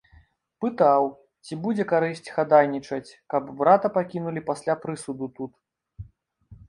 [0.63, 1.03] Пытаў,
[1.47, 5.51] ці будзе карысць хадайнічаць, каб брата пакінулі пасля прысуду тут.